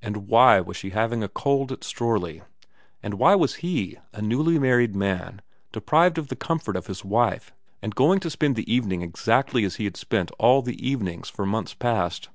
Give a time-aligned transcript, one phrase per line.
[0.00, 2.40] And why was she having a cold at Strorley?
[3.02, 7.52] And why was he, a newly married man, deprived of the comfort of his wife
[7.82, 11.44] and going to spend the evening exactly as he had spent all the evenings for
[11.44, 12.30] months past